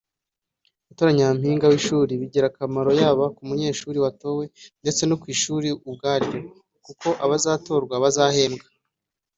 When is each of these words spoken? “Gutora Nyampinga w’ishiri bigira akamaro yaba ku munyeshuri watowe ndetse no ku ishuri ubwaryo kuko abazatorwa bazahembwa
“Gutora 0.87 1.11
Nyampinga 1.17 1.65
w’ishiri 1.71 2.13
bigira 2.21 2.45
akamaro 2.49 2.91
yaba 3.01 3.25
ku 3.35 3.41
munyeshuri 3.47 3.97
watowe 4.05 4.43
ndetse 4.81 5.01
no 5.05 5.15
ku 5.21 5.25
ishuri 5.35 5.67
ubwaryo 5.89 6.39
kuko 6.85 7.07
abazatorwa 7.25 7.95
bazahembwa 8.05 8.67